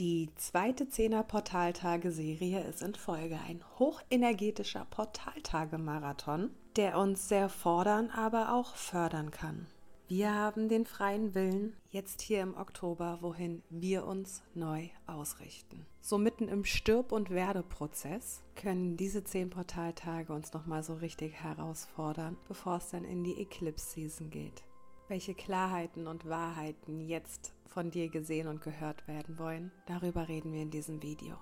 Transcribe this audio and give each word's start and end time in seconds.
Die 0.00 0.30
zweite 0.36 0.88
Zehner 0.88 1.22
Portaltage-Serie 1.22 2.64
ist 2.64 2.80
in 2.80 2.94
Folge 2.94 3.38
ein 3.46 3.62
hochenergetischer 3.78 4.86
Portaltage-Marathon, 4.86 6.48
der 6.76 6.96
uns 6.96 7.28
sehr 7.28 7.50
fordern, 7.50 8.08
aber 8.08 8.54
auch 8.54 8.76
fördern 8.76 9.30
kann. 9.30 9.66
Wir 10.08 10.34
haben 10.34 10.70
den 10.70 10.86
freien 10.86 11.34
Willen, 11.34 11.76
jetzt 11.90 12.22
hier 12.22 12.40
im 12.40 12.56
Oktober, 12.56 13.18
wohin 13.20 13.62
wir 13.68 14.06
uns 14.06 14.42
neu 14.54 14.88
ausrichten. 15.06 15.84
So 16.00 16.16
mitten 16.16 16.48
im 16.48 16.64
Stirb- 16.64 17.12
und 17.12 17.28
Werdeprozess 17.28 18.42
können 18.56 18.96
diese 18.96 19.22
zehn 19.22 19.50
Portaltage 19.50 20.32
uns 20.32 20.54
nochmal 20.54 20.82
so 20.82 20.94
richtig 20.94 21.34
herausfordern, 21.34 22.38
bevor 22.48 22.78
es 22.78 22.88
dann 22.88 23.04
in 23.04 23.22
die 23.22 23.38
Eclipse-Season 23.38 24.30
geht 24.30 24.64
welche 25.10 25.34
Klarheiten 25.34 26.06
und 26.06 26.26
Wahrheiten 26.28 27.00
jetzt 27.00 27.52
von 27.66 27.90
dir 27.90 28.08
gesehen 28.08 28.46
und 28.46 28.62
gehört 28.62 29.08
werden 29.08 29.38
wollen. 29.38 29.72
Darüber 29.86 30.28
reden 30.28 30.52
wir 30.52 30.62
in 30.62 30.70
diesem 30.70 31.02
Video. 31.02 31.34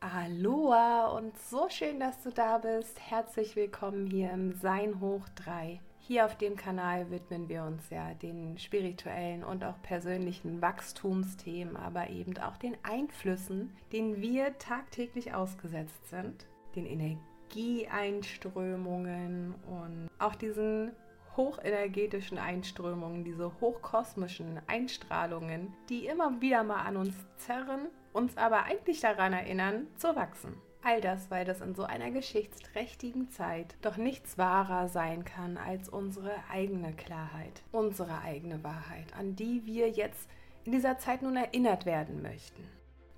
Aloha 0.00 1.06
und 1.16 1.38
so 1.38 1.68
schön, 1.68 2.00
dass 2.00 2.20
du 2.22 2.30
da 2.30 2.58
bist. 2.58 2.98
Herzlich 3.00 3.54
willkommen 3.54 4.08
hier 4.08 4.32
im 4.32 4.54
Sein 4.54 4.98
hoch 5.00 5.28
3. 5.36 5.80
Hier 6.00 6.26
auf 6.26 6.36
dem 6.36 6.56
Kanal 6.56 7.12
widmen 7.12 7.48
wir 7.48 7.62
uns 7.62 7.88
ja 7.90 8.12
den 8.14 8.58
spirituellen 8.58 9.44
und 9.44 9.62
auch 9.62 9.80
persönlichen 9.82 10.60
Wachstumsthemen, 10.60 11.76
aber 11.76 12.10
eben 12.10 12.36
auch 12.38 12.56
den 12.56 12.76
Einflüssen, 12.82 13.70
denen 13.92 14.20
wir 14.20 14.58
tagtäglich 14.58 15.32
ausgesetzt 15.32 16.08
sind, 16.08 16.48
den 16.74 16.86
Energieeinströmungen 16.86 19.54
und 19.68 20.08
auch 20.18 20.34
diesen 20.34 20.90
hochenergetischen 21.36 22.38
Einströmungen, 22.38 23.24
diese 23.24 23.52
hochkosmischen 23.60 24.60
Einstrahlungen, 24.66 25.74
die 25.88 26.06
immer 26.06 26.40
wieder 26.40 26.62
mal 26.62 26.82
an 26.82 26.96
uns 26.96 27.14
zerren, 27.36 27.88
uns 28.12 28.36
aber 28.36 28.64
eigentlich 28.64 29.00
daran 29.00 29.32
erinnern, 29.32 29.86
zu 29.96 30.14
wachsen. 30.14 30.54
All 30.84 31.00
das, 31.00 31.30
weil 31.30 31.44
das 31.44 31.60
in 31.60 31.74
so 31.74 31.84
einer 31.84 32.10
geschichtsträchtigen 32.10 33.30
Zeit 33.30 33.76
doch 33.82 33.96
nichts 33.96 34.36
wahrer 34.36 34.88
sein 34.88 35.24
kann 35.24 35.56
als 35.56 35.88
unsere 35.88 36.34
eigene 36.50 36.92
Klarheit, 36.92 37.62
unsere 37.70 38.20
eigene 38.22 38.64
Wahrheit, 38.64 39.14
an 39.16 39.36
die 39.36 39.64
wir 39.64 39.88
jetzt 39.88 40.28
in 40.64 40.72
dieser 40.72 40.98
Zeit 40.98 41.22
nun 41.22 41.36
erinnert 41.36 41.86
werden 41.86 42.20
möchten. 42.20 42.68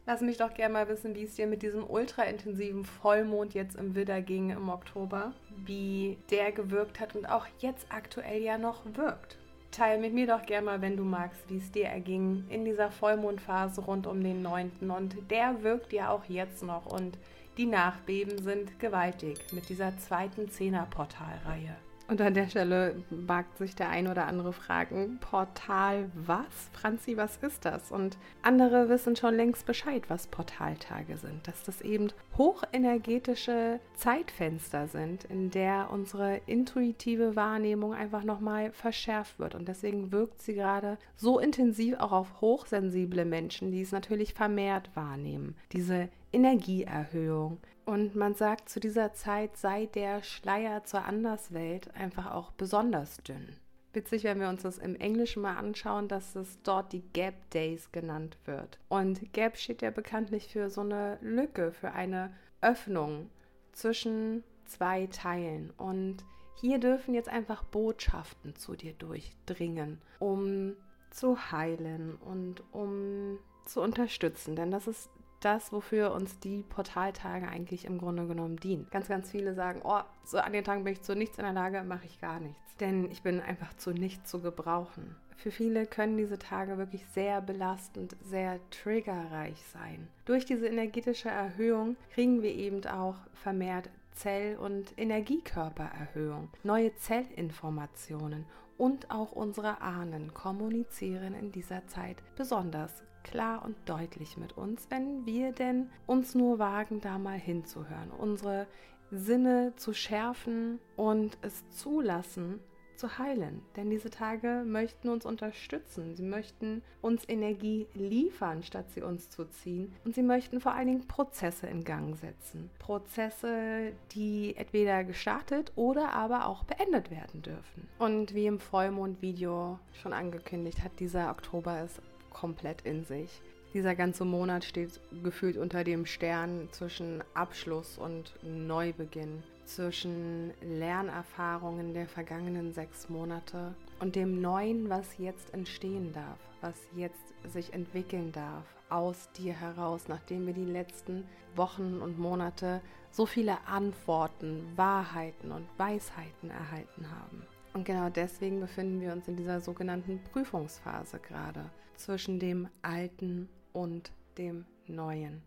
Lass 0.07 0.21
mich 0.21 0.37
doch 0.37 0.53
gerne 0.53 0.75
mal 0.75 0.89
wissen, 0.89 1.15
wie 1.15 1.23
es 1.23 1.35
dir 1.35 1.47
mit 1.47 1.63
diesem 1.63 1.89
ultra-intensiven 1.89 2.85
Vollmond 2.85 3.55
jetzt 3.55 3.77
im 3.77 3.95
Widder 3.95 4.21
ging 4.21 4.51
im 4.51 4.69
Oktober, 4.69 5.33
wie 5.65 6.19
der 6.31 6.53
gewirkt 6.53 7.01
hat 7.01 7.17
und 7.17 7.25
auch 7.25 7.47
jetzt 7.61 7.87
aktuell 7.89 8.43
ja 8.43 8.59
noch 8.59 8.83
wirkt. 8.93 9.39
Teil 9.71 9.99
mit 9.99 10.13
mir 10.13 10.27
doch 10.27 10.45
gerne 10.45 10.67
mal, 10.67 10.83
wenn 10.83 10.99
du 10.99 11.05
magst, 11.05 11.41
wie 11.49 11.57
es 11.57 11.73
dir 11.73 11.87
erging 11.87 12.45
in 12.51 12.67
dieser 12.67 12.91
Vollmondphase 12.91 13.81
rund 13.81 14.07
um 14.07 14.23
den 14.23 14.43
9. 14.43 14.73
Und 14.89 15.17
der 15.31 15.63
wirkt 15.63 15.93
ja 15.93 16.11
auch 16.11 16.25
jetzt 16.27 16.63
noch 16.63 16.85
und 16.85 17.19
die 17.57 17.67
Nachbeben 17.67 18.43
sind 18.43 18.79
gewaltig 18.79 19.39
mit 19.53 19.69
dieser 19.69 19.97
zweiten 19.99 20.51
Zehner-Portalreihe. 20.51 21.77
Und 22.07 22.21
an 22.21 22.35
der 22.35 22.49
Stelle 22.49 23.03
mag 23.09 23.47
sich 23.57 23.75
der 23.75 23.89
ein 23.89 24.09
oder 24.09 24.27
andere 24.27 24.53
fragen, 24.53 25.19
Portal 25.21 26.11
was? 26.15 26.45
Franzi, 26.73 27.17
was 27.17 27.39
ist 27.39 27.65
das? 27.65 27.91
Und 27.91 28.19
andere 28.43 28.91
wissen 28.91 29.17
schon 29.17 29.35
längst 29.35 29.65
Bescheid, 29.65 30.03
was 30.09 30.27
Portaltage 30.27 31.17
sind. 31.17 31.49
Dass 31.49 31.65
das 31.65 31.81
eben 31.81 32.09
hochenergetische 32.37 33.81
Zeitfenster 33.97 34.87
sind, 34.89 35.25
in 35.25 35.51
der 35.51 35.89
unsere 35.91 36.43
intuitive 36.47 37.37
Wahrnehmung 37.37 37.95
einfach 37.95 38.23
nochmal 38.23 38.73
verschärft 38.73 39.39
wird. 39.39 39.55
Und 39.55 39.69
deswegen 39.69 40.13
wirkt 40.13 40.43
sie 40.43 40.55
gerade 40.55 40.99
so 41.17 41.39
intensiv 41.39 41.99
auch 41.99 42.13
auf 42.13 42.43
hochsensible 42.43 43.25
Menschen, 43.25 43.71
die 43.71 43.81
es 43.81 43.93
natürlich 43.93 44.35
vermehrt 44.35 44.91
wahrnehmen. 44.95 45.57
Diese 45.73 46.11
Energieerhöhung. 46.35 47.59
Und 47.85 48.15
man 48.17 48.35
sagt, 48.35 48.69
zu 48.69 48.81
dieser 48.81 49.13
Zeit 49.13 49.57
sei 49.57 49.87
der 49.87 50.23
Schleier 50.23 50.85
zur 50.85 51.05
Anderswelt 51.05 51.95
einfach 51.95 52.33
auch 52.33 52.53
besonders 52.53 53.19
dünn. 53.19 53.57
Witzig, 53.93 54.25
wenn 54.25 54.41
wir 54.41 54.49
uns 54.49 54.63
das 54.63 54.79
im 54.79 54.97
Englischen 54.97 55.43
mal 55.43 55.57
anschauen, 55.57 56.09
dass 56.09 56.35
es 56.35 56.61
dort 56.63 56.93
die 56.93 57.05
Gap 57.13 57.51
Days 57.51 57.93
genannt 57.93 58.37
wird. 58.45 58.79
Und 58.89 59.33
Gap 59.33 59.57
steht 59.57 59.83
ja 59.83 59.91
bekanntlich 59.91 60.49
für 60.49 60.69
so 60.69 60.81
eine 60.81 61.19
Lücke, 61.21 61.71
für 61.71 61.93
eine 61.93 62.33
Öffnung 62.61 63.31
zwischen 63.73 64.43
zwei 64.65 65.07
Teilen. 65.07 65.71
Und 65.77 66.25
hier 66.61 66.79
dürfen 66.79 67.15
jetzt 67.15 67.29
einfach 67.29 67.63
Botschaften 67.63 68.57
zu 68.57 68.75
dir 68.75 68.95
durchdringen, 68.95 70.01
um 70.19 70.73
zu 71.11 71.53
heilen 71.53 72.17
und 72.17 72.65
um 72.73 73.39
zu 73.65 73.81
unterstützen. 73.81 74.57
Denn 74.57 74.73
das 74.73 74.89
ist 74.89 75.09
das, 75.45 75.73
wofür 75.73 76.13
uns 76.13 76.39
die 76.41 76.63
Portaltage 76.63 77.47
eigentlich 77.49 77.85
im 77.85 77.99
Grunde 77.99 78.27
genommen 78.27 78.57
dienen. 78.57 78.87
Ganz, 78.91 79.09
ganz 79.09 79.31
viele 79.31 79.55
sagen, 79.55 79.81
oh, 79.85 80.01
so 80.25 80.39
an 80.39 80.53
den 80.53 80.65
Tagen 80.65 80.85
bin 80.85 80.95
ich 80.95 81.03
zu 81.03 81.15
nichts 81.15 81.39
in 81.39 81.45
der 81.45 81.53
Lage, 81.53 81.83
mache 81.85 82.07
ich 82.07 82.21
gar 82.21 82.41
nichts. 82.41 82.77
Denn 82.81 83.11
ich 83.11 83.23
bin 83.23 83.41
einfach 83.41 83.75
zu 83.77 83.91
nichts 83.91 84.31
zu 84.31 84.41
gebrauchen. 84.41 85.15
Für 85.37 85.51
viele 85.51 85.87
können 85.87 86.17
diese 86.17 86.39
Tage 86.39 86.79
wirklich 86.79 87.05
sehr 87.07 87.41
belastend, 87.41 88.17
sehr 88.23 88.59
triggerreich 88.71 89.63
sein. 89.73 90.09
Durch 90.25 90.45
diese 90.47 90.67
energetische 90.67 91.29
Erhöhung 91.29 91.97
kriegen 92.13 92.43
wir 92.43 92.55
eben 92.55 92.85
auch 92.87 93.17
vermehrt 93.35 93.91
Zell- 94.13 94.57
und 94.57 94.97
Energiekörpererhöhung, 94.97 96.49
neue 96.63 96.95
Zellinformationen 96.95 98.47
und 98.79 99.11
auch 99.11 99.33
unsere 99.33 99.81
Ahnen 99.81 100.33
kommunizieren 100.33 101.35
in 101.35 101.53
dieser 101.53 101.87
Zeit 101.89 102.17
besonders 102.37 103.03
klar 103.25 103.65
und 103.65 103.77
deutlich 103.87 104.37
mit 104.37 104.57
uns, 104.57 104.87
wenn 104.91 105.27
wir 105.27 105.53
denn 105.53 105.91
uns 106.07 106.35
nur 106.35 106.59
wagen, 106.59 107.01
da 107.01 107.19
mal 107.19 107.39
hinzuhören, 107.39 108.11
unsere 108.17 108.67
Sinne 109.11 109.73
zu 109.77 109.93
schärfen 109.93 110.79
und 110.97 111.37
es 111.43 111.69
zulassen, 111.71 112.61
zu 112.97 113.19
heilen. 113.19 113.63
Denn 113.77 113.91
diese 113.91 114.11
Tage 114.11 114.63
möchten 114.67 115.09
uns 115.09 115.27
unterstützen. 115.27 116.15
Sie 116.15 116.23
möchten 116.23 116.83
uns 117.03 117.29
Energie 117.29 117.87
liefern, 117.95 118.63
statt 118.63 118.91
sie 118.91 119.03
uns 119.03 119.31
zu 119.31 119.45
ziehen. 119.47 119.93
Und 120.05 120.15
sie 120.15 120.23
möchten 120.23 120.61
vor 120.61 120.73
allen 120.73 120.87
Dingen 120.87 121.09
Prozesse 121.09 121.67
in 121.67 121.85
Gang 121.85 122.17
setzen. 122.17 122.71
Prozesse, 122.79 123.93
die 124.13 124.55
entweder 124.57 125.05
gestartet 125.05 125.73
oder 125.77 126.13
aber 126.13 126.47
auch 126.47 126.65
beendet 126.65 127.11
werden 127.11 127.43
dürfen. 127.43 127.89
Und 127.99 128.35
wie 128.35 128.47
im 128.47 128.61
Vollmond-Video 128.61 129.79
schon 129.93 130.13
angekündigt 130.13 130.83
hat, 130.83 130.93
dieser 131.01 131.31
Oktober 131.31 131.83
ist 131.83 132.01
komplett 132.35 132.83
in 132.83 133.05
sich. 133.05 133.41
Dieser 133.73 133.95
ganze 133.95 134.25
Monat 134.25 134.65
steht 134.65 135.01
gefühlt 135.23 135.57
unter 135.57 135.83
dem 135.83 136.07
Stern 136.07 136.69
zwischen 136.71 137.25
Abschluss 137.35 137.99
und 137.99 138.35
Neubeginn, 138.43 139.43
zwischen 139.65 140.53
Lernerfahrungen 140.61 141.95
der 141.95 142.07
vergangenen 142.07 142.73
sechs 142.73 143.09
Monate 143.09 143.75
und 143.99 144.15
dem 144.15 144.41
Neuen, 144.41 144.91
was 144.91 145.19
jetzt 145.19 145.53
entstehen 145.55 146.13
darf, 146.13 146.39
was 146.61 146.77
jetzt 146.95 147.35
sich 147.53 147.73
entwickeln 147.73 148.31
darf 148.31 148.65
aus 148.91 149.29
dir 149.33 149.55
heraus, 149.55 150.05
nachdem 150.07 150.47
wir 150.47 150.55
die 150.55 150.65
letzten 150.65 151.27
Wochen 151.57 152.01
und 152.01 152.17
Monate 152.17 152.81
so 153.11 153.27
viele 153.27 153.59
Antworten, 153.67 154.73
Wahrheiten 154.77 155.51
und 155.51 155.67
Weisheiten 155.79 156.51
erhalten 156.51 157.11
haben. 157.11 157.43
Und 157.73 157.85
genau 157.85 158.09
deswegen 158.09 158.61
befinden 158.61 159.01
wir 159.01 159.13
uns 159.13 159.27
in 159.27 159.37
dieser 159.37 159.61
sogenannten 159.61 160.21
Prüfungsphase 160.33 161.19
gerade 161.19 161.65
zwischen 161.97 162.39
dem 162.39 162.69
Alten 162.83 163.49
und 163.73 164.13
dem 164.39 164.65
Neuen, 164.87 165.43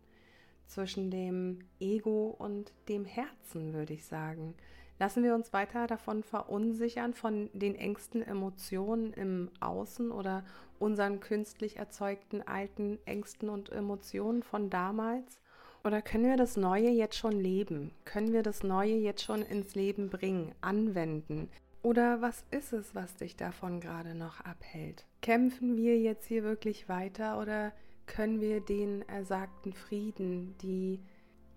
zwischen 0.67 1.11
dem 1.11 1.59
Ego 1.79 2.35
und 2.37 2.73
dem 2.89 3.05
Herzen, 3.05 3.73
würde 3.73 3.93
ich 3.93 4.05
sagen. 4.05 4.55
Lassen 4.99 5.23
wir 5.23 5.35
uns 5.35 5.53
weiter 5.53 5.85
davon 5.85 6.23
verunsichern, 6.23 7.13
von 7.13 7.49
den 7.53 7.75
engsten 7.75 8.23
Emotionen 8.23 9.13
im 9.13 9.51
Außen 9.59 10.11
oder 10.11 10.43
unseren 10.79 11.19
künstlich 11.19 11.77
erzeugten 11.77 12.41
alten 12.41 12.97
Ängsten 13.05 13.49
und 13.49 13.71
Emotionen 13.71 14.41
von 14.41 14.69
damals? 14.69 15.39
Oder 15.83 16.01
können 16.01 16.25
wir 16.25 16.37
das 16.37 16.57
Neue 16.57 16.89
jetzt 16.89 17.15
schon 17.15 17.39
leben? 17.39 17.91
Können 18.05 18.33
wir 18.33 18.41
das 18.41 18.63
Neue 18.63 18.95
jetzt 18.95 19.23
schon 19.23 19.43
ins 19.43 19.75
Leben 19.75 20.09
bringen, 20.09 20.53
anwenden? 20.61 21.49
Oder 21.83 22.21
was 22.21 22.43
ist 22.49 22.73
es, 22.73 22.95
was 22.95 23.15
dich 23.15 23.35
davon 23.37 23.79
gerade 23.79 24.15
noch 24.15 24.41
abhält? 24.41 25.05
Kämpfen 25.27 25.75
wir 25.75 25.99
jetzt 25.99 26.25
hier 26.25 26.43
wirklich 26.43 26.87
weiter 26.87 27.41
oder 27.41 27.73
können 28.05 28.39
wir 28.39 28.61
den 28.61 29.01
ersagten 29.09 29.73
Frieden, 29.73 30.55
die 30.61 31.01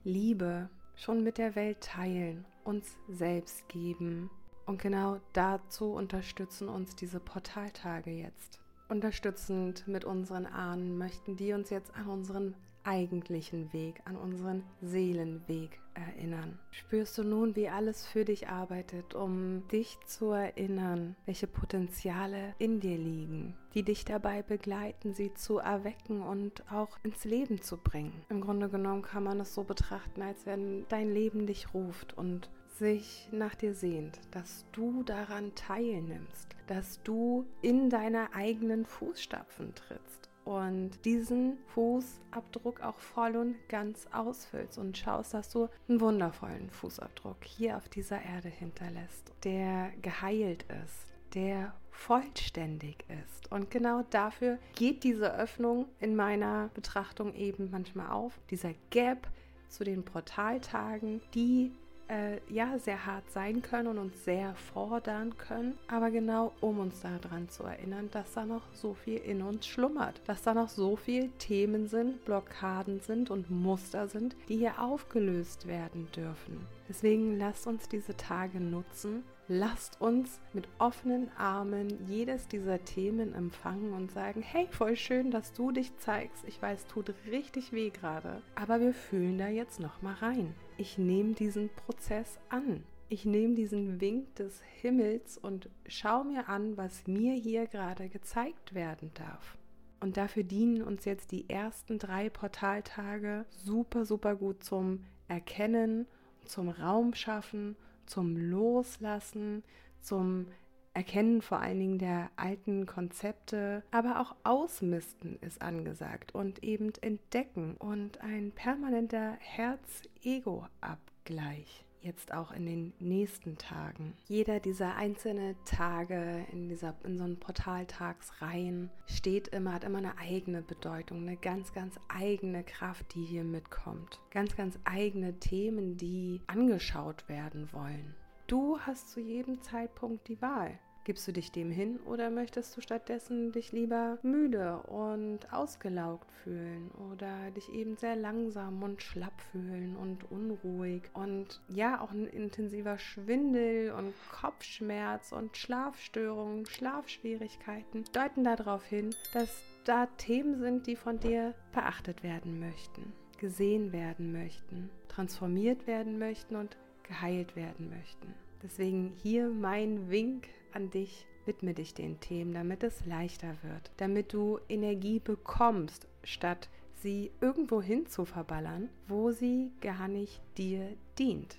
Liebe 0.02 0.68
schon 0.96 1.22
mit 1.22 1.38
der 1.38 1.54
Welt 1.54 1.80
teilen, 1.80 2.44
uns 2.64 2.96
selbst 3.06 3.68
geben? 3.68 4.28
Und 4.66 4.82
genau 4.82 5.20
dazu 5.34 5.92
unterstützen 5.92 6.68
uns 6.68 6.96
diese 6.96 7.20
Portaltage 7.20 8.10
jetzt. 8.10 8.58
Unterstützend 8.88 9.86
mit 9.86 10.04
unseren 10.04 10.46
Ahnen 10.46 10.98
möchten 10.98 11.36
die 11.36 11.52
uns 11.52 11.70
jetzt 11.70 11.94
an 11.94 12.08
unseren 12.08 12.56
eigentlichen 12.90 13.72
Weg, 13.72 14.02
an 14.04 14.16
unseren 14.16 14.64
Seelenweg 14.82 15.80
erinnern. 15.94 16.58
Spürst 16.72 17.16
du 17.18 17.22
nun, 17.22 17.54
wie 17.54 17.68
alles 17.68 18.04
für 18.04 18.24
dich 18.24 18.48
arbeitet, 18.48 19.14
um 19.14 19.66
dich 19.68 19.96
zu 20.06 20.32
erinnern, 20.32 21.14
welche 21.24 21.46
Potenziale 21.46 22.54
in 22.58 22.80
dir 22.80 22.98
liegen, 22.98 23.56
die 23.74 23.84
dich 23.84 24.04
dabei 24.04 24.42
begleiten, 24.42 25.14
sie 25.14 25.32
zu 25.34 25.58
erwecken 25.58 26.20
und 26.20 26.64
auch 26.72 26.98
ins 27.04 27.24
Leben 27.24 27.62
zu 27.62 27.76
bringen. 27.76 28.24
Im 28.28 28.40
Grunde 28.40 28.68
genommen 28.68 29.02
kann 29.02 29.22
man 29.22 29.38
es 29.38 29.54
so 29.54 29.62
betrachten, 29.62 30.22
als 30.22 30.44
wenn 30.44 30.84
dein 30.88 31.10
Leben 31.10 31.46
dich 31.46 31.72
ruft 31.72 32.18
und 32.18 32.50
sich 32.66 33.28
nach 33.30 33.54
dir 33.54 33.74
sehnt, 33.74 34.18
dass 34.32 34.66
du 34.72 35.04
daran 35.04 35.54
teilnimmst, 35.54 36.56
dass 36.66 37.00
du 37.04 37.46
in 37.62 37.88
deine 37.88 38.34
eigenen 38.34 38.84
Fußstapfen 38.84 39.74
trittst 39.76 40.29
und 40.44 41.04
diesen 41.04 41.58
Fußabdruck 41.74 42.80
auch 42.80 42.98
voll 42.98 43.36
und 43.36 43.56
ganz 43.68 44.06
ausfüllst 44.12 44.78
und 44.78 44.96
schaust, 44.96 45.34
dass 45.34 45.50
du 45.50 45.68
einen 45.88 46.00
wundervollen 46.00 46.70
Fußabdruck 46.70 47.44
hier 47.44 47.76
auf 47.76 47.88
dieser 47.88 48.22
Erde 48.22 48.48
hinterlässt, 48.48 49.32
der 49.44 49.90
geheilt 50.02 50.64
ist, 50.84 51.06
der 51.34 51.74
vollständig 51.90 53.04
ist. 53.22 53.50
Und 53.52 53.70
genau 53.70 54.02
dafür 54.10 54.58
geht 54.74 55.04
diese 55.04 55.34
Öffnung 55.34 55.86
in 56.00 56.16
meiner 56.16 56.70
Betrachtung 56.74 57.34
eben 57.34 57.70
manchmal 57.70 58.10
auf. 58.10 58.38
Dieser 58.50 58.74
Gap 58.90 59.28
zu 59.68 59.84
den 59.84 60.04
Portaltagen, 60.04 61.20
die 61.34 61.72
äh, 62.10 62.40
ja 62.52 62.78
sehr 62.78 63.06
hart 63.06 63.30
sein 63.30 63.62
können 63.62 63.88
und 63.88 63.98
uns 63.98 64.24
sehr 64.24 64.54
fordern 64.54 65.36
können, 65.38 65.78
aber 65.86 66.10
genau 66.10 66.52
um 66.60 66.80
uns 66.80 67.00
daran 67.00 67.48
zu 67.48 67.62
erinnern, 67.62 68.08
dass 68.10 68.34
da 68.34 68.44
noch 68.44 68.62
so 68.74 68.94
viel 68.94 69.18
in 69.18 69.42
uns 69.42 69.66
schlummert, 69.66 70.20
dass 70.26 70.42
da 70.42 70.52
noch 70.52 70.68
so 70.68 70.96
viele 70.96 71.30
Themen 71.38 71.86
sind, 71.86 72.24
Blockaden 72.24 73.00
sind 73.00 73.30
und 73.30 73.50
Muster 73.50 74.08
sind, 74.08 74.34
die 74.48 74.56
hier 74.56 74.82
aufgelöst 74.82 75.66
werden 75.68 76.08
dürfen. 76.14 76.66
Deswegen 76.88 77.38
lasst 77.38 77.68
uns 77.68 77.88
diese 77.88 78.16
Tage 78.16 78.58
nutzen, 78.58 79.22
lasst 79.46 80.00
uns 80.00 80.40
mit 80.52 80.66
offenen 80.78 81.30
Armen 81.36 82.04
jedes 82.08 82.48
dieser 82.48 82.84
Themen 82.84 83.32
empfangen 83.32 83.92
und 83.92 84.10
sagen, 84.10 84.42
hey, 84.42 84.66
voll 84.70 84.96
schön, 84.96 85.30
dass 85.30 85.52
du 85.52 85.70
dich 85.70 85.96
zeigst. 85.98 86.44
Ich 86.48 86.60
weiß, 86.60 86.86
tut 86.86 87.14
richtig 87.30 87.72
weh 87.72 87.90
gerade, 87.90 88.42
aber 88.56 88.80
wir 88.80 88.94
fühlen 88.94 89.38
da 89.38 89.46
jetzt 89.46 89.78
noch 89.78 90.02
mal 90.02 90.14
rein 90.14 90.54
ich 90.80 90.96
nehme 90.96 91.34
diesen 91.34 91.68
Prozess 91.68 92.38
an. 92.48 92.82
Ich 93.10 93.26
nehme 93.26 93.54
diesen 93.54 94.00
Wink 94.00 94.34
des 94.36 94.62
Himmels 94.80 95.36
und 95.36 95.68
schaue 95.86 96.24
mir 96.24 96.48
an, 96.48 96.78
was 96.78 97.06
mir 97.06 97.34
hier 97.34 97.66
gerade 97.66 98.08
gezeigt 98.08 98.72
werden 98.72 99.10
darf. 99.12 99.58
Und 100.00 100.16
dafür 100.16 100.42
dienen 100.42 100.80
uns 100.80 101.04
jetzt 101.04 101.32
die 101.32 101.50
ersten 101.50 101.98
drei 101.98 102.30
Portaltage 102.30 103.44
super, 103.50 104.06
super 104.06 104.34
gut 104.36 104.64
zum 104.64 105.04
Erkennen, 105.28 106.06
zum 106.46 106.70
Raum 106.70 107.12
schaffen, 107.12 107.76
zum 108.06 108.38
Loslassen, 108.38 109.62
zum 110.00 110.46
Erkennen 110.92 111.40
vor 111.40 111.60
allen 111.60 111.78
Dingen 111.78 111.98
der 111.98 112.30
alten 112.36 112.84
Konzepte, 112.86 113.84
aber 113.90 114.20
auch 114.20 114.36
Ausmisten 114.42 115.38
ist 115.40 115.62
angesagt 115.62 116.34
und 116.34 116.62
eben 116.64 116.92
entdecken 117.00 117.76
und 117.78 118.20
ein 118.20 118.52
permanenter 118.52 119.38
Herz-Ego-Abgleich 119.38 121.86
jetzt 122.02 122.32
auch 122.32 122.52
in 122.52 122.66
den 122.66 122.92
nächsten 122.98 123.58
Tagen. 123.58 124.14
Jeder 124.26 124.60
dieser 124.60 124.96
einzelnen 124.96 125.56
Tage 125.64 126.46
in 126.52 126.68
dieser 126.68 126.94
in 127.04 127.18
so 127.18 127.24
einem 127.24 127.38
Portaltagsreihen 127.38 128.90
steht 129.06 129.48
immer, 129.48 129.74
hat 129.74 129.84
immer 129.84 129.98
eine 129.98 130.18
eigene 130.18 130.62
Bedeutung, 130.62 131.22
eine 131.22 131.36
ganz, 131.36 131.72
ganz 131.72 131.96
eigene 132.08 132.64
Kraft, 132.64 133.14
die 133.14 133.24
hier 133.24 133.44
mitkommt. 133.44 134.20
Ganz, 134.30 134.56
ganz 134.56 134.78
eigene 134.84 135.38
Themen, 135.38 135.96
die 135.96 136.40
angeschaut 136.46 137.28
werden 137.28 137.68
wollen. 137.72 138.14
Du 138.50 138.80
hast 138.80 139.10
zu 139.10 139.20
jedem 139.20 139.62
Zeitpunkt 139.62 140.26
die 140.26 140.42
Wahl. 140.42 140.76
Gibst 141.04 141.28
du 141.28 141.32
dich 141.32 141.52
dem 141.52 141.70
hin 141.70 142.00
oder 142.00 142.30
möchtest 142.30 142.76
du 142.76 142.80
stattdessen 142.80 143.52
dich 143.52 143.70
lieber 143.70 144.18
müde 144.22 144.78
und 144.88 145.52
ausgelaugt 145.52 146.32
fühlen 146.32 146.90
oder 147.12 147.52
dich 147.52 147.72
eben 147.72 147.94
sehr 147.94 148.16
langsam 148.16 148.82
und 148.82 149.04
schlapp 149.04 149.40
fühlen 149.52 149.96
und 149.96 150.32
unruhig 150.32 151.04
und 151.12 151.62
ja 151.68 152.00
auch 152.00 152.10
ein 152.10 152.26
intensiver 152.26 152.98
Schwindel 152.98 153.92
und 153.92 154.14
Kopfschmerz 154.32 155.30
und 155.30 155.56
Schlafstörungen, 155.56 156.66
Schlafschwierigkeiten 156.66 158.02
deuten 158.12 158.42
darauf 158.42 158.84
hin, 158.84 159.14
dass 159.32 159.62
da 159.84 160.06
Themen 160.18 160.58
sind, 160.58 160.88
die 160.88 160.96
von 160.96 161.20
dir 161.20 161.54
beachtet 161.72 162.24
werden 162.24 162.58
möchten, 162.58 163.12
gesehen 163.38 163.92
werden 163.92 164.32
möchten, 164.32 164.90
transformiert 165.06 165.86
werden 165.86 166.18
möchten 166.18 166.56
und 166.56 166.76
geheilt 167.10 167.56
werden 167.56 167.90
möchten. 167.90 168.34
Deswegen 168.62 169.12
hier 169.22 169.48
mein 169.48 170.10
Wink 170.10 170.48
an 170.72 170.90
dich, 170.90 171.26
widme 171.44 171.74
dich 171.74 171.92
den 171.92 172.20
Themen, 172.20 172.54
damit 172.54 172.84
es 172.84 173.04
leichter 173.04 173.56
wird, 173.62 173.90
damit 173.96 174.32
du 174.32 174.60
Energie 174.68 175.18
bekommst, 175.18 176.06
statt 176.22 176.68
sie 177.02 177.32
irgendwo 177.40 177.82
hin 177.82 178.06
zu 178.06 178.24
verballern, 178.24 178.88
wo 179.08 179.32
sie 179.32 179.72
gar 179.80 180.06
nicht 180.06 180.40
dir 180.56 180.96
dient, 181.18 181.56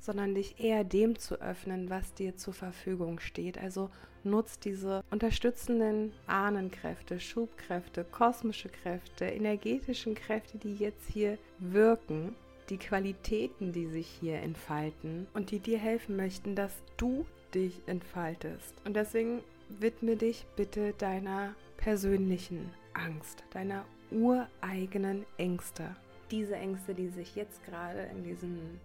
sondern 0.00 0.34
dich 0.34 0.58
eher 0.58 0.82
dem 0.82 1.16
zu 1.18 1.40
öffnen, 1.40 1.90
was 1.90 2.14
dir 2.14 2.36
zur 2.36 2.54
Verfügung 2.54 3.20
steht. 3.20 3.58
Also 3.58 3.90
nutzt 4.24 4.64
diese 4.64 5.04
unterstützenden 5.10 6.12
Ahnenkräfte, 6.26 7.20
Schubkräfte, 7.20 8.04
kosmische 8.04 8.70
Kräfte, 8.70 9.26
energetischen 9.26 10.14
Kräfte, 10.14 10.58
die 10.58 10.74
jetzt 10.74 11.08
hier 11.08 11.38
wirken, 11.58 12.34
die 12.70 12.78
Qualitäten, 12.78 13.72
die 13.72 13.86
sich 13.86 14.06
hier 14.06 14.36
entfalten 14.36 15.26
und 15.34 15.50
die 15.50 15.58
dir 15.58 15.78
helfen 15.78 16.16
möchten, 16.16 16.54
dass 16.54 16.72
du 16.96 17.26
dich 17.52 17.82
entfaltest. 17.86 18.74
Und 18.84 18.94
deswegen 18.94 19.42
widme 19.68 20.16
dich 20.16 20.46
bitte 20.56 20.94
deiner 20.94 21.54
persönlichen 21.76 22.70
Angst, 22.94 23.44
deiner 23.50 23.84
ureigenen 24.10 25.26
Ängste. 25.36 25.96
Diese 26.30 26.54
Ängste, 26.54 26.94
die 26.94 27.08
sich 27.08 27.34
jetzt 27.34 27.64
gerade 27.64 28.02
in 28.14 28.22
diesem 28.22 28.80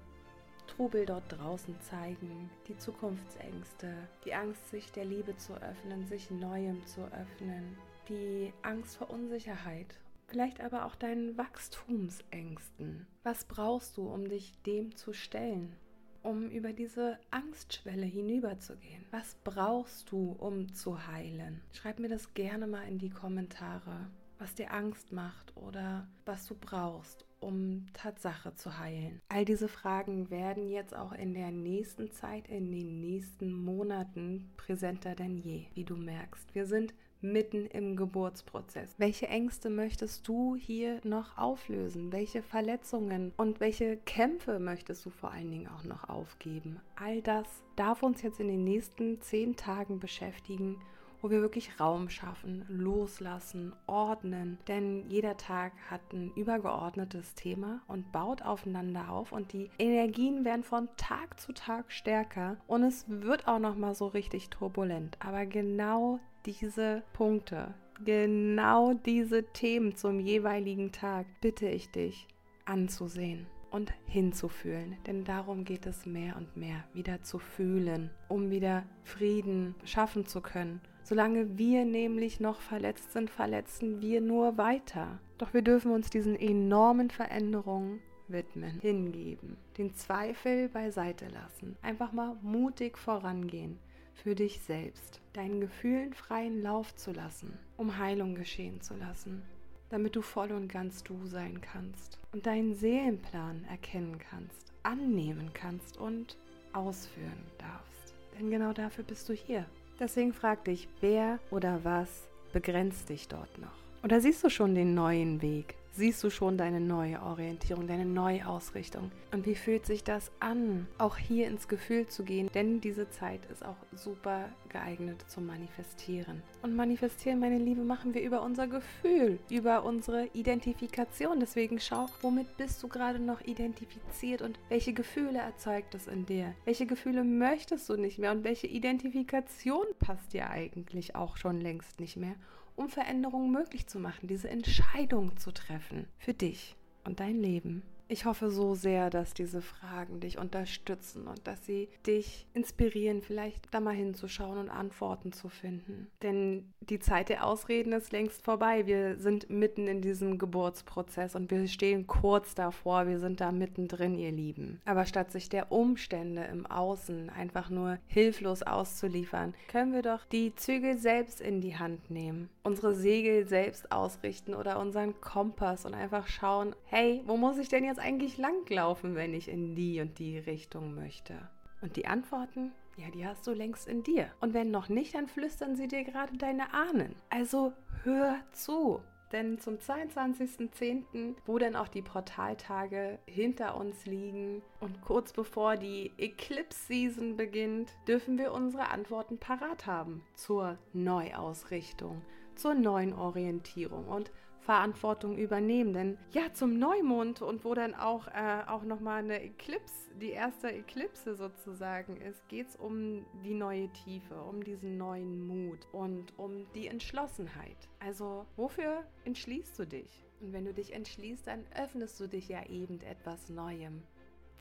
Trubel 0.67 1.05
dort 1.05 1.23
draußen 1.29 1.79
zeigen, 1.81 2.49
die 2.67 2.77
Zukunftsängste, 2.77 3.93
die 4.25 4.33
Angst, 4.33 4.67
sich 4.71 4.91
der 4.91 5.05
Liebe 5.05 5.37
zu 5.37 5.53
öffnen, 5.53 6.07
sich 6.07 6.31
Neuem 6.31 6.83
zu 6.87 7.01
öffnen, 7.01 7.77
die 8.09 8.51
Angst 8.63 8.97
vor 8.97 9.09
Unsicherheit 9.11 9.95
vielleicht 10.27 10.61
aber 10.61 10.85
auch 10.85 10.95
deinen 10.95 11.37
Wachstumsängsten. 11.37 13.07
Was 13.23 13.45
brauchst 13.45 13.97
du, 13.97 14.07
um 14.07 14.27
dich 14.27 14.53
dem 14.63 14.95
zu 14.95 15.13
stellen? 15.13 15.75
Um 16.23 16.49
über 16.49 16.73
diese 16.73 17.19
Angstschwelle 17.29 18.05
hinüberzugehen? 18.05 19.05
Was 19.11 19.35
brauchst 19.43 20.11
du, 20.11 20.35
um 20.39 20.73
zu 20.73 21.07
heilen? 21.07 21.61
Schreib 21.71 21.99
mir 21.99 22.09
das 22.09 22.33
gerne 22.33 22.65
mal 22.65 22.87
in 22.87 22.97
die 22.97 23.11
Kommentare, 23.11 24.07
was 24.39 24.55
dir 24.55 24.73
Angst 24.73 25.11
macht 25.11 25.55
oder 25.55 26.07
was 26.25 26.47
du 26.47 26.55
brauchst, 26.55 27.25
um 27.39 27.85
Tatsache 27.93 28.55
zu 28.55 28.79
heilen. 28.79 29.21
All 29.29 29.45
diese 29.45 29.67
Fragen 29.67 30.29
werden 30.29 30.67
jetzt 30.67 30.95
auch 30.95 31.13
in 31.13 31.33
der 31.33 31.51
nächsten 31.51 32.11
Zeit, 32.11 32.47
in 32.47 32.71
den 32.71 32.99
nächsten 32.99 33.53
Monaten 33.53 34.51
präsenter 34.57 35.15
denn 35.15 35.37
je, 35.37 35.67
wie 35.75 35.85
du 35.85 35.95
merkst. 35.95 36.55
Wir 36.55 36.65
sind 36.65 36.93
mitten 37.21 37.65
im 37.67 37.95
Geburtsprozess. 37.95 38.95
Welche 38.97 39.27
Ängste 39.27 39.69
möchtest 39.69 40.27
du 40.27 40.55
hier 40.55 40.99
noch 41.03 41.37
auflösen? 41.37 42.11
Welche 42.11 42.43
Verletzungen 42.43 43.33
und 43.37 43.59
welche 43.59 43.97
Kämpfe 43.97 44.59
möchtest 44.59 45.05
du 45.05 45.09
vor 45.09 45.31
allen 45.31 45.51
Dingen 45.51 45.67
auch 45.67 45.83
noch 45.83 46.09
aufgeben? 46.09 46.79
All 46.95 47.21
das 47.21 47.47
darf 47.75 48.03
uns 48.03 48.21
jetzt 48.21 48.39
in 48.39 48.47
den 48.47 48.63
nächsten 48.63 49.21
zehn 49.21 49.55
Tagen 49.55 49.99
beschäftigen 49.99 50.77
wo 51.25 51.31
wir 51.31 51.41
wirklich 51.41 51.79
Raum 51.79 52.07
schaffen, 52.09 52.65
loslassen, 52.69 53.73
ordnen. 53.87 54.59
Denn 54.67 55.09
jeder 55.09 55.37
Tag 55.37 55.73
hat 55.89 56.01
ein 56.13 56.31
übergeordnetes 56.35 57.33
Thema 57.33 57.81
und 57.87 58.11
baut 58.11 58.43
aufeinander 58.43 59.09
auf 59.09 59.31
und 59.31 59.51
die 59.51 59.71
Energien 59.79 60.45
werden 60.45 60.63
von 60.63 60.87
Tag 60.97 61.39
zu 61.39 61.51
Tag 61.51 61.91
stärker 61.91 62.57
und 62.67 62.83
es 62.83 63.05
wird 63.07 63.47
auch 63.47 63.57
noch 63.57 63.75
mal 63.75 63.95
so 63.95 64.05
richtig 64.05 64.51
turbulent. 64.51 65.17
Aber 65.19 65.47
genau 65.47 66.19
diese 66.45 67.03
Punkte, 67.13 67.73
genau 68.03 68.93
diese 68.93 69.43
Themen 69.43 69.95
zum 69.95 70.19
jeweiligen 70.19 70.91
Tag 70.91 71.25
bitte 71.41 71.67
ich 71.67 71.89
dich 71.89 72.27
anzusehen 72.65 73.47
und 73.71 73.93
hinzufühlen. 74.05 74.95
Denn 75.07 75.23
darum 75.23 75.65
geht 75.65 75.85
es 75.85 76.05
mehr 76.05 76.35
und 76.37 76.55
mehr, 76.55 76.83
wieder 76.93 77.23
zu 77.23 77.39
fühlen, 77.39 78.11
um 78.29 78.49
wieder 78.51 78.83
Frieden 79.03 79.75
schaffen 79.83 80.25
zu 80.25 80.41
können. 80.41 80.81
Solange 81.03 81.57
wir 81.57 81.85
nämlich 81.85 82.39
noch 82.39 82.61
verletzt 82.61 83.11
sind, 83.13 83.29
verletzen 83.29 84.01
wir 84.01 84.21
nur 84.21 84.57
weiter. 84.57 85.19
Doch 85.37 85.53
wir 85.53 85.61
dürfen 85.61 85.91
uns 85.91 86.09
diesen 86.09 86.35
enormen 86.35 87.09
Veränderungen 87.09 87.99
widmen, 88.27 88.79
hingeben, 88.79 89.57
den 89.77 89.93
Zweifel 89.93 90.67
beiseite 90.69 91.27
lassen, 91.27 91.77
einfach 91.83 92.11
mal 92.11 92.35
mutig 92.41 92.97
vorangehen 92.97 93.77
für 94.15 94.35
dich 94.35 94.59
selbst, 94.61 95.21
deinen 95.33 95.61
Gefühlen 95.61 96.13
freien 96.13 96.61
Lauf 96.61 96.95
zu 96.95 97.11
lassen, 97.11 97.57
um 97.77 97.97
Heilung 97.97 98.35
geschehen 98.35 98.81
zu 98.81 98.95
lassen, 98.95 99.43
damit 99.89 100.15
du 100.15 100.21
voll 100.21 100.51
und 100.51 100.67
ganz 100.67 101.03
du 101.03 101.27
sein 101.27 101.61
kannst 101.61 102.17
und 102.31 102.45
deinen 102.45 102.73
Seelenplan 102.73 103.65
erkennen 103.69 104.17
kannst, 104.17 104.73
annehmen 104.83 105.51
kannst 105.53 105.97
und 105.97 106.37
ausführen 106.73 107.45
darfst. 107.57 108.13
Denn 108.37 108.49
genau 108.49 108.73
dafür 108.73 109.03
bist 109.03 109.29
du 109.29 109.33
hier. 109.33 109.65
Deswegen 109.99 110.33
frag 110.33 110.65
dich, 110.65 110.87
wer 110.99 111.39
oder 111.51 111.83
was 111.83 112.27
begrenzt 112.51 113.09
dich 113.09 113.27
dort 113.27 113.57
noch? 113.59 113.75
Oder 114.03 114.19
siehst 114.19 114.43
du 114.43 114.49
schon 114.49 114.75
den 114.75 114.93
neuen 114.93 115.41
Weg, 115.41 115.75
siehst 115.95 116.23
du 116.23 116.29
schon 116.29 116.57
deine 116.57 116.81
neue 116.81 117.21
Orientierung, 117.21 117.87
deine 117.87 118.05
neue 118.05 118.47
Ausrichtung. 118.47 119.11
Und 119.31 119.45
wie 119.45 119.55
fühlt 119.55 119.85
sich 119.85 120.03
das 120.03 120.31
an, 120.39 120.87
auch 120.97 121.17
hier 121.17 121.47
ins 121.47 121.67
Gefühl 121.67 122.07
zu 122.07 122.23
gehen? 122.23 122.49
Denn 122.53 122.81
diese 122.81 123.09
Zeit 123.09 123.45
ist 123.45 123.65
auch 123.65 123.77
super 123.93 124.49
geeignet 124.69 125.23
zum 125.27 125.45
Manifestieren. 125.45 126.43
Und 126.61 126.75
manifestieren, 126.75 127.39
meine 127.39 127.57
Liebe, 127.57 127.83
machen 127.83 128.13
wir 128.13 128.21
über 128.21 128.41
unser 128.41 128.67
Gefühl, 128.67 129.39
über 129.49 129.83
unsere 129.83 130.27
Identifikation. 130.33 131.39
Deswegen 131.39 131.79
schau, 131.79 132.07
womit 132.21 132.57
bist 132.57 132.83
du 132.83 132.89
gerade 132.89 133.19
noch 133.19 133.41
identifiziert 133.41 134.41
und 134.41 134.59
welche 134.69 134.93
Gefühle 134.93 135.39
erzeugt 135.39 135.95
es 135.95 136.07
in 136.07 136.25
dir? 136.25 136.53
Welche 136.65 136.85
Gefühle 136.85 137.23
möchtest 137.23 137.87
du 137.89 137.95
nicht 137.95 138.19
mehr 138.19 138.31
und 138.31 138.43
welche 138.43 138.67
Identifikation 138.67 139.85
passt 139.99 140.33
dir 140.33 140.49
eigentlich 140.49 141.15
auch 141.15 141.37
schon 141.37 141.61
längst 141.61 141.99
nicht 141.99 142.17
mehr? 142.17 142.35
Um 142.75 142.89
Veränderungen 142.89 143.51
möglich 143.51 143.87
zu 143.87 143.99
machen, 143.99 144.27
diese 144.27 144.49
Entscheidung 144.49 145.37
zu 145.37 145.51
treffen 145.51 146.07
für 146.17 146.33
dich 146.33 146.75
und 147.03 147.19
dein 147.19 147.39
Leben. 147.39 147.83
Ich 148.07 148.25
hoffe 148.25 148.51
so 148.51 148.75
sehr, 148.75 149.09
dass 149.09 149.33
diese 149.33 149.61
Fragen 149.61 150.19
dich 150.19 150.37
unterstützen 150.37 151.27
und 151.27 151.47
dass 151.47 151.65
sie 151.65 151.89
dich 152.05 152.45
inspirieren, 152.53 153.23
vielleicht 153.23 153.73
da 153.73 153.79
mal 153.79 153.95
hinzuschauen 153.95 154.59
und 154.59 154.69
Antworten 154.69 155.31
zu 155.31 155.49
finden. 155.49 156.07
Denn 156.21 156.71
die 156.81 156.99
Zeit 156.99 157.29
der 157.29 157.45
Ausreden 157.45 157.93
ist 157.93 158.11
längst 158.11 158.43
vorbei. 158.43 158.85
Wir 158.85 159.17
sind 159.17 159.49
mitten 159.49 159.87
in 159.87 160.01
diesem 160.01 160.37
Geburtsprozess 160.37 161.35
und 161.35 161.49
wir 161.49 161.67
stehen 161.67 162.05
kurz 162.05 162.53
davor. 162.53 163.07
Wir 163.07 163.19
sind 163.19 163.41
da 163.41 163.51
mittendrin, 163.51 164.15
ihr 164.15 164.31
Lieben. 164.31 164.81
Aber 164.85 165.05
statt 165.05 165.31
sich 165.31 165.49
der 165.49 165.71
Umstände 165.71 166.43
im 166.43 166.67
Außen 166.67 167.31
einfach 167.31 167.71
nur 167.71 167.97
hilflos 168.05 168.61
auszuliefern, 168.61 169.55
können 169.67 169.93
wir 169.93 170.03
doch 170.03 170.25
die 170.25 170.53
Zügel 170.53 170.99
selbst 170.99 171.41
in 171.41 171.59
die 171.59 171.77
Hand 171.77 172.11
nehmen, 172.11 172.49
unsere 172.61 172.93
Segel 172.93 173.47
selbst 173.47 173.91
ausrichten 173.91 174.53
oder 174.53 174.79
unseren 174.79 175.19
Kompass 175.21 175.85
und 175.85 175.95
einfach 175.95 176.27
schauen, 176.27 176.75
hey, 176.85 177.23
wo 177.25 177.35
muss 177.35 177.57
ich 177.57 177.69
denn 177.69 177.83
jetzt 177.83 177.94
jetzt 177.95 178.05
eigentlich 178.05 178.37
langlaufen, 178.37 179.15
wenn 179.15 179.33
ich 179.33 179.47
in 179.47 179.73
die 179.75 180.01
und 180.01 180.19
die 180.19 180.37
Richtung 180.37 180.95
möchte? 180.95 181.35
Und 181.81 181.95
die 181.95 182.07
Antworten, 182.07 182.71
ja, 182.97 183.09
die 183.09 183.25
hast 183.25 183.47
du 183.47 183.51
längst 183.51 183.87
in 183.87 184.03
dir. 184.03 184.29
Und 184.41 184.53
wenn 184.53 184.69
noch 184.69 184.89
nicht, 184.89 185.15
dann 185.15 185.27
flüstern 185.27 185.75
sie 185.75 185.87
dir 185.87 186.03
gerade 186.03 186.37
deine 186.37 186.73
Ahnen. 186.73 187.15
Also 187.29 187.73
hör 188.03 188.37
zu. 188.51 189.01
Denn 189.31 189.59
zum 189.59 189.75
22.10., 189.75 191.35
wo 191.45 191.57
dann 191.57 191.75
auch 191.75 191.87
die 191.87 192.01
Portaltage 192.01 193.17
hinter 193.25 193.75
uns 193.77 194.05
liegen 194.05 194.61
und 194.81 195.01
kurz 195.01 195.33
bevor 195.33 195.77
die 195.77 196.11
Eclipse-Season 196.17 197.35
beginnt, 197.35 197.91
dürfen 198.07 198.37
wir 198.37 198.51
unsere 198.53 198.89
Antworten 198.89 199.37
parat 199.37 199.87
haben 199.87 200.23
zur 200.35 200.77
Neuausrichtung, 200.93 202.21
zur 202.55 202.75
neuen 202.75 203.13
Orientierung. 203.13 204.07
Und 204.07 204.31
Verantwortung 204.65 205.37
übernehmen. 205.37 205.93
Denn 205.93 206.17
ja, 206.31 206.51
zum 206.53 206.77
Neumond 206.77 207.41
und 207.41 207.63
wo 207.63 207.73
dann 207.73 207.93
auch, 207.93 208.27
äh, 208.27 208.63
auch 208.67 208.83
nochmal 208.83 209.19
eine 209.19 209.41
Eclipse, 209.41 210.11
die 210.19 210.31
erste 210.31 210.71
Eclipse 210.71 211.35
sozusagen 211.35 212.17
ist, 212.17 212.47
geht 212.49 212.69
es 212.69 212.75
um 212.75 213.25
die 213.43 213.53
neue 213.53 213.89
Tiefe, 213.89 214.35
um 214.41 214.63
diesen 214.63 214.97
neuen 214.97 215.45
Mut 215.47 215.87
und 215.91 216.37
um 216.37 216.65
die 216.73 216.87
Entschlossenheit. 216.87 217.77
Also 217.99 218.45
wofür 218.55 219.03
entschließt 219.25 219.77
du 219.77 219.85
dich? 219.85 220.25
Und 220.41 220.51
wenn 220.51 220.65
du 220.65 220.73
dich 220.73 220.93
entschließt, 220.93 221.47
dann 221.47 221.63
öffnest 221.75 222.19
du 222.19 222.27
dich 222.27 222.49
ja 222.49 222.65
eben 222.65 222.99
etwas 223.01 223.49
Neuem. 223.49 224.01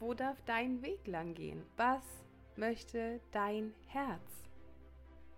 Wo 0.00 0.12
darf 0.12 0.40
dein 0.42 0.82
Weg 0.82 1.06
lang 1.06 1.34
gehen? 1.34 1.62
Was 1.76 2.02
möchte 2.56 3.20
dein 3.32 3.73
Herz? 3.87 4.43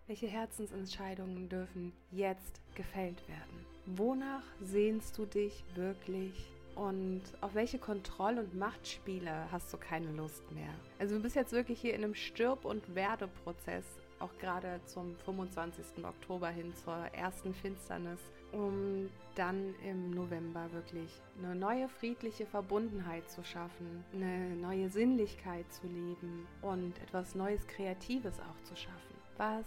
Welche 0.09 0.29
Herzensentscheidungen 0.29 1.49
dürfen 1.49 1.93
jetzt 2.13 2.61
gefällt 2.77 3.27
werden? 3.29 3.67
Wonach 3.87 4.45
sehnst 4.63 5.19
du 5.19 5.27
dich 5.27 5.65
wirklich? 5.75 6.33
Und 6.77 7.23
auf 7.41 7.57
welche 7.57 7.79
Kontroll- 7.79 8.39
und 8.39 8.55
Machtspiele 8.55 9.51
hast 9.51 9.73
du 9.73 9.79
keine 9.79 10.13
Lust 10.13 10.49
mehr? 10.53 10.73
Also 11.01 11.17
du 11.17 11.23
bist 11.23 11.35
jetzt 11.35 11.51
wirklich 11.51 11.81
hier 11.81 11.95
in 11.95 12.05
einem 12.05 12.15
Stirb- 12.15 12.65
und 12.65 12.95
Werdeprozess, 12.95 13.85
auch 14.21 14.31
gerade 14.39 14.81
zum 14.85 15.17
25. 15.25 16.05
Oktober 16.05 16.51
hin 16.51 16.73
zur 16.77 16.95
ersten 17.13 17.53
Finsternis, 17.53 18.21
um 18.53 19.11
dann 19.35 19.75
im 19.85 20.13
November 20.13 20.71
wirklich 20.73 21.21
eine 21.39 21.57
neue 21.57 21.89
friedliche 21.89 22.47
Verbundenheit 22.47 23.29
zu 23.29 23.43
schaffen, 23.43 24.05
eine 24.15 24.55
neue 24.55 24.89
Sinnlichkeit 24.89 25.73
zu 25.73 25.89
leben 25.89 26.47
und 26.63 26.97
etwas 27.03 27.35
Neues 27.35 27.67
Kreatives 27.67 28.39
auch 28.39 28.63
zu 28.63 28.77
schaffen. 28.77 29.17
Was 29.39 29.67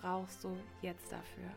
brauchst 0.00 0.44
du 0.44 0.56
jetzt 0.82 1.12
dafür? 1.12 1.50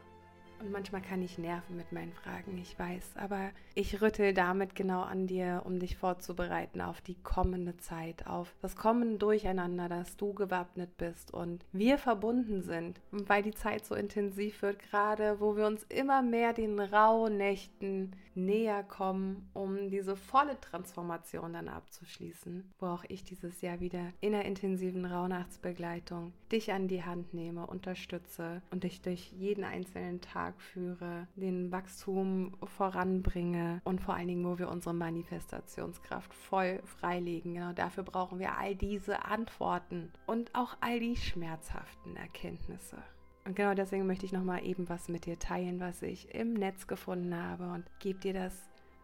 Und 0.59 0.71
manchmal 0.71 1.01
kann 1.01 1.21
ich 1.21 1.37
nerven 1.37 1.75
mit 1.75 1.91
meinen 1.91 2.13
Fragen, 2.13 2.57
ich 2.57 2.79
weiß, 2.79 3.17
aber 3.17 3.49
ich 3.75 4.01
rüttel 4.01 4.33
damit 4.33 4.75
genau 4.75 5.01
an 5.01 5.27
dir, 5.27 5.63
um 5.65 5.77
dich 5.77 5.97
vorzubereiten 5.97 6.79
auf 6.79 7.01
die 7.01 7.21
kommende 7.21 7.75
Zeit, 7.77 8.27
auf 8.27 8.55
das 8.61 8.77
kommende 8.77 9.17
Durcheinander, 9.17 9.89
dass 9.89 10.15
du 10.15 10.33
gewappnet 10.33 10.95
bist 10.95 11.33
und 11.33 11.65
wir 11.73 11.97
verbunden 11.97 12.61
sind, 12.61 13.01
weil 13.11 13.43
die 13.43 13.53
Zeit 13.53 13.85
so 13.85 13.93
intensiv 13.93 14.61
wird, 14.61 14.79
gerade 14.79 15.41
wo 15.41 15.57
wir 15.57 15.67
uns 15.67 15.83
immer 15.89 16.21
mehr 16.21 16.53
den 16.53 16.79
Rauhnächten 16.79 18.15
näher 18.35 18.83
kommen, 18.83 19.49
um 19.53 19.89
diese 19.89 20.15
volle 20.15 20.59
Transformation 20.59 21.53
dann 21.53 21.67
abzuschließen, 21.67 22.71
wo 22.79 22.87
auch 22.87 23.03
ich 23.07 23.23
dieses 23.23 23.61
Jahr 23.61 23.79
wieder 23.79 24.13
in 24.21 24.31
der 24.31 24.45
intensiven 24.45 25.05
Rauhnachtsbegleitung 25.05 26.33
dich 26.51 26.71
an 26.71 26.87
die 26.87 27.03
Hand 27.03 27.33
nehme, 27.33 27.65
unterstütze 27.65 28.61
und 28.71 28.83
dich 28.83 29.01
durch 29.01 29.31
jeden 29.31 29.63
einzelnen 29.63 30.21
Tag 30.21 30.59
führe, 30.61 31.27
den 31.35 31.71
Wachstum 31.71 32.55
voranbringe 32.77 33.81
und 33.83 34.01
vor 34.01 34.15
allen 34.15 34.27
Dingen, 34.27 34.45
wo 34.45 34.57
wir 34.59 34.69
unsere 34.69 34.93
Manifestationskraft 34.93 36.33
voll 36.33 36.81
freilegen. 36.83 37.55
Genau 37.55 37.73
dafür 37.73 38.03
brauchen 38.03 38.39
wir 38.39 38.57
all 38.57 38.75
diese 38.75 39.25
Antworten 39.25 40.11
und 40.27 40.53
auch 40.53 40.77
all 40.81 40.99
die 40.99 41.15
schmerzhaften 41.15 42.15
Erkenntnisse. 42.15 42.97
Und 43.45 43.55
genau 43.55 43.73
deswegen 43.73 44.07
möchte 44.07 44.25
ich 44.25 44.31
nochmal 44.31 44.65
eben 44.65 44.87
was 44.87 45.09
mit 45.09 45.25
dir 45.25 45.37
teilen, 45.37 45.79
was 45.79 46.01
ich 46.01 46.33
im 46.33 46.53
Netz 46.53 46.87
gefunden 46.87 47.35
habe 47.35 47.71
und 47.71 47.85
gebe 47.99 48.19
dir 48.19 48.33
das 48.33 48.53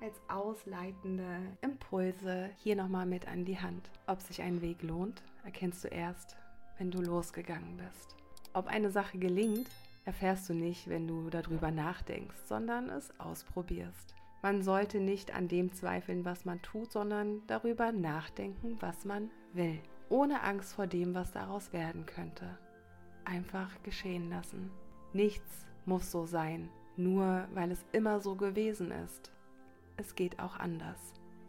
als 0.01 0.15
ausleitende 0.29 1.41
Impulse 1.61 2.49
hier 2.57 2.75
nochmal 2.75 3.05
mit 3.05 3.27
an 3.27 3.43
die 3.43 3.59
Hand. 3.59 3.89
Ob 4.07 4.21
sich 4.21 4.41
ein 4.41 4.61
Weg 4.61 4.81
lohnt, 4.81 5.21
erkennst 5.43 5.83
du 5.83 5.89
erst, 5.89 6.37
wenn 6.77 6.89
du 6.89 7.01
losgegangen 7.01 7.77
bist. 7.77 8.15
Ob 8.53 8.67
eine 8.67 8.91
Sache 8.91 9.17
gelingt, 9.17 9.69
erfährst 10.05 10.47
du 10.49 10.53
nicht, 10.53 10.87
wenn 10.87 11.07
du 11.07 11.29
darüber 11.29 11.69
nachdenkst, 11.69 12.47
sondern 12.47 12.89
es 12.89 13.11
ausprobierst. 13.19 14.15
Man 14.41 14.63
sollte 14.63 15.01
nicht 15.01 15.35
an 15.35 15.49
dem 15.49 15.73
zweifeln, 15.73 16.23
was 16.23 16.45
man 16.45 16.61
tut, 16.61 16.93
sondern 16.93 17.41
darüber 17.47 17.91
nachdenken, 17.91 18.77
was 18.79 19.03
man 19.03 19.29
will, 19.51 19.79
ohne 20.07 20.41
Angst 20.43 20.73
vor 20.73 20.87
dem, 20.87 21.13
was 21.13 21.33
daraus 21.33 21.73
werden 21.73 22.05
könnte. 22.05 22.57
Einfach 23.25 23.71
geschehen 23.83 24.29
lassen. 24.29 24.71
Nichts 25.13 25.65
muss 25.85 26.11
so 26.11 26.25
sein, 26.25 26.69
nur 26.97 27.47
weil 27.53 27.71
es 27.71 27.83
immer 27.91 28.19
so 28.19 28.35
gewesen 28.35 28.91
ist. 28.91 29.31
Es 29.97 30.15
geht 30.15 30.39
auch 30.39 30.57
anders. 30.57 30.99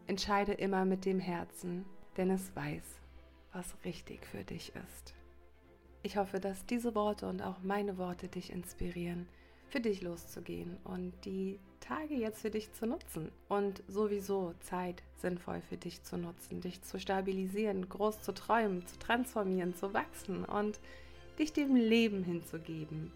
Entscheide 0.07 0.53
immer 0.53 0.85
mit 0.85 1.05
dem 1.05 1.21
Herzen, 1.21 1.85
denn 2.17 2.31
es 2.31 2.55
weiß, 2.57 3.01
was 3.53 3.77
richtig 3.85 4.27
für 4.27 4.45
dich 4.45 4.73
ist. 4.75 5.15
Ich 6.03 6.17
hoffe, 6.17 6.41
dass 6.41 6.67
diese 6.67 6.95
Worte 6.95 7.29
und 7.29 7.43
auch 7.43 7.63
meine 7.63 7.99
Worte 7.99 8.29
dich 8.29 8.51
inspirieren, 8.53 9.29
für 9.69 9.81
dich 9.81 10.03
loszugehen 10.03 10.79
und 10.85 11.13
die 11.25 11.59
Tage 11.81 12.15
jetzt 12.15 12.41
für 12.41 12.51
dich 12.51 12.73
zu 12.73 12.87
nutzen 12.87 13.31
und 13.49 13.83
sowieso 13.87 14.55
Zeit 14.61 15.03
sinnvoll 15.17 15.61
für 15.61 15.77
dich 15.77 16.03
zu 16.03 16.17
nutzen, 16.17 16.61
dich 16.61 16.83
zu 16.83 16.99
stabilisieren, 16.99 17.89
groß 17.89 18.23
zu 18.23 18.33
träumen, 18.33 18.87
zu 18.87 18.99
transformieren, 18.99 19.75
zu 19.75 19.95
wachsen 19.95 20.45
und 20.45 20.81
dich 21.39 21.53
dem 21.53 21.77
Leben 21.77 22.23
hinzugeben. 22.23 23.13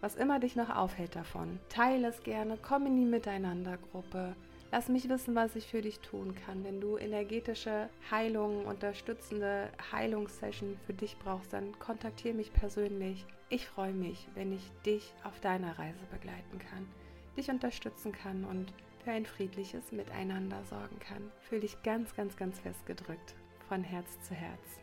Was 0.00 0.16
immer 0.16 0.38
dich 0.38 0.56
noch 0.56 0.74
aufhält 0.74 1.16
davon, 1.16 1.58
teile 1.68 2.08
es 2.08 2.22
gerne, 2.22 2.58
komm 2.62 2.86
in 2.86 2.96
die 2.96 3.06
Miteinandergruppe, 3.06 4.34
Lass 4.72 4.88
mich 4.88 5.08
wissen, 5.08 5.34
was 5.34 5.54
ich 5.54 5.66
für 5.66 5.80
dich 5.80 6.00
tun 6.00 6.34
kann. 6.34 6.64
Wenn 6.64 6.80
du 6.80 6.96
energetische 6.96 7.88
Heilung, 8.10 8.66
unterstützende 8.66 9.70
Heilungssession 9.92 10.76
für 10.86 10.92
dich 10.92 11.16
brauchst, 11.18 11.52
dann 11.52 11.78
kontaktiere 11.78 12.34
mich 12.34 12.52
persönlich. 12.52 13.24
Ich 13.48 13.66
freue 13.66 13.92
mich, 13.92 14.26
wenn 14.34 14.52
ich 14.52 14.72
dich 14.84 15.14
auf 15.22 15.40
deiner 15.40 15.78
Reise 15.78 16.04
begleiten 16.10 16.58
kann, 16.58 16.88
dich 17.36 17.48
unterstützen 17.48 18.12
kann 18.12 18.44
und 18.44 18.72
für 19.04 19.12
ein 19.12 19.24
friedliches 19.24 19.92
Miteinander 19.92 20.64
sorgen 20.64 20.98
kann. 20.98 21.30
Fühl 21.48 21.60
dich 21.60 21.80
ganz, 21.84 22.14
ganz, 22.16 22.36
ganz 22.36 22.58
fest 22.58 22.84
gedrückt. 22.86 23.34
Von 23.68 23.84
Herz 23.84 24.20
zu 24.22 24.34
Herz. 24.34 24.80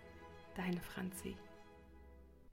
Deine 0.56 0.80
Franzi. 0.80 1.36